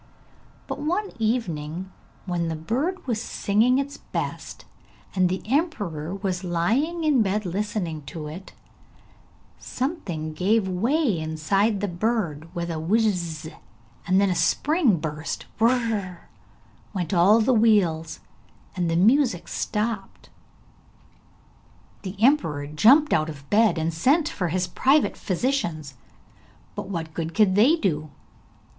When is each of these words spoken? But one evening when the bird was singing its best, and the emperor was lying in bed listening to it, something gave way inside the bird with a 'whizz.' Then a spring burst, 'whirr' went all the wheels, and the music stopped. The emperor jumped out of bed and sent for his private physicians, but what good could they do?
But 0.65 0.79
one 0.81 1.11
evening 1.19 1.91
when 2.25 2.47
the 2.47 2.55
bird 2.55 3.05
was 3.05 3.21
singing 3.21 3.77
its 3.77 3.97
best, 3.97 4.65
and 5.13 5.29
the 5.29 5.43
emperor 5.45 6.15
was 6.15 6.43
lying 6.43 7.03
in 7.03 7.21
bed 7.21 7.45
listening 7.45 8.01
to 8.07 8.25
it, 8.25 8.51
something 9.59 10.33
gave 10.33 10.67
way 10.67 11.19
inside 11.19 11.81
the 11.81 11.87
bird 11.87 12.49
with 12.55 12.71
a 12.71 12.79
'whizz.' 12.79 13.51
Then 14.11 14.29
a 14.31 14.33
spring 14.33 14.97
burst, 14.97 15.45
'whirr' 15.59 16.21
went 16.95 17.13
all 17.13 17.39
the 17.39 17.53
wheels, 17.53 18.21
and 18.75 18.89
the 18.89 18.95
music 18.95 19.47
stopped. 19.47 20.31
The 22.01 22.15
emperor 22.19 22.65
jumped 22.65 23.13
out 23.13 23.29
of 23.29 23.47
bed 23.51 23.77
and 23.77 23.93
sent 23.93 24.27
for 24.27 24.47
his 24.47 24.65
private 24.65 25.15
physicians, 25.15 25.93
but 26.73 26.89
what 26.89 27.13
good 27.13 27.35
could 27.35 27.53
they 27.53 27.75
do? 27.75 28.09